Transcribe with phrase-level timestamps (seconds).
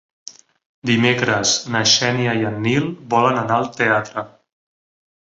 [0.89, 4.29] Dimecres na Xènia i en Nil volen anar al teatre.